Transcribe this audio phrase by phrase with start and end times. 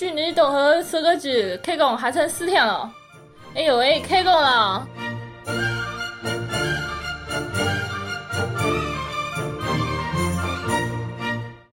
[0.00, 2.90] 距离东河收割机开工还剩四天了，
[3.54, 4.88] 哎呦喂，开工了！